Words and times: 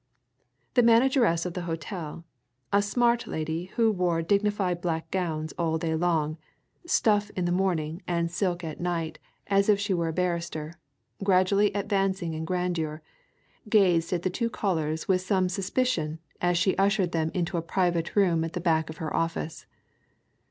The 0.73 0.81
manageress 0.81 1.45
of 1.45 1.53
the 1.53 1.61
hotel, 1.69 2.25
a 2.73 2.81
smart 2.81 3.27
lady 3.27 3.65
who 3.75 3.91
wore 3.91 4.23
dignified 4.23 4.81
black 4.81 5.11
gowns 5.11 5.53
all 5.59 5.77
day 5.77 5.93
long 5.93 6.39
stuff 6.87 7.29
in 7.35 7.45
the 7.45 7.51
morning, 7.51 8.01
and 8.07 8.31
silk 8.31 8.63
at 8.63 8.79
night 8.79 9.19
as 9.45 9.69
if 9.69 9.79
she 9.79 9.93
were 9.93 10.07
a 10.07 10.11
barrister, 10.13 10.73
gradually 11.23 11.71
advancing 11.73 12.33
in 12.33 12.45
grandeur 12.45 13.03
gazed 13.69 14.11
at 14.11 14.23
the 14.23 14.31
two 14.31 14.49
callers 14.49 15.07
with 15.07 15.21
some 15.21 15.47
suspicion 15.47 16.17
as 16.41 16.57
she 16.57 16.75
ushered 16.77 17.11
them 17.11 17.29
into 17.35 17.55
a 17.55 17.61
private 17.61 18.15
room 18.15 18.43
at 18.43 18.53
the 18.53 18.59
back 18.59 18.89
of 18.89 18.97
her 18.97 19.15
office. 19.15 19.67